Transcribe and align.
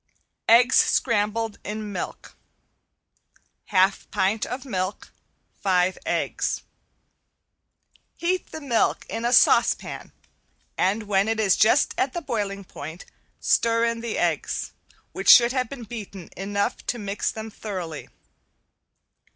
~EGGS 0.49 0.77
SCRAMBLED 0.77 1.59
IN 1.63 1.91
MILK~ 1.91 2.35
Half 3.65 4.09
pint 4.09 4.47
of 4.47 4.65
milk, 4.65 5.11
five 5.61 5.95
eggs. 6.07 6.63
Heat 8.17 8.51
the 8.51 8.61
milk 8.61 9.05
in 9.09 9.25
a 9.25 9.31
saucepan 9.31 10.11
and 10.75 11.03
when 11.03 11.27
it 11.27 11.39
is 11.39 11.55
just 11.55 11.93
at 11.99 12.13
the 12.13 12.21
boiling 12.23 12.63
point 12.63 13.05
stir 13.39 13.85
in 13.85 14.01
the 14.01 14.17
eggs, 14.17 14.71
which 15.11 15.29
should 15.29 15.51
have 15.51 15.69
been 15.69 15.83
beaten 15.83 16.31
enough 16.35 16.83
to 16.87 16.97
mix 16.97 17.29
them 17.31 17.51
thoroughly. 17.51 18.09